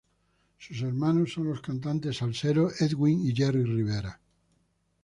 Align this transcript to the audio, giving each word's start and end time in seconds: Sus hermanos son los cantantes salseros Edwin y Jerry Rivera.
Sus 0.57 0.81
hermanos 0.81 1.33
son 1.33 1.49
los 1.49 1.61
cantantes 1.61 2.17
salseros 2.17 2.81
Edwin 2.81 3.23
y 3.23 3.35
Jerry 3.35 3.63
Rivera. 3.65 4.19